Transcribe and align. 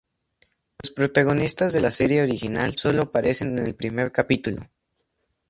Los 0.81 0.89
protagonistas 0.89 1.73
de 1.73 1.79
la 1.79 1.91
serie 1.91 2.23
original 2.23 2.73
solo 2.75 3.03
aparecen 3.03 3.59
en 3.59 3.67
el 3.67 3.75
primer 3.75 4.11
capítulo. 4.11 4.63